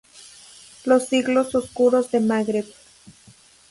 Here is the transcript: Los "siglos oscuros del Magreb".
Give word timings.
Los 0.85 1.05
"siglos 1.09 1.53
oscuros 1.53 2.09
del 2.09 2.23
Magreb". 2.25 2.65